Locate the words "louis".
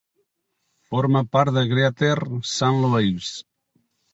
2.87-3.33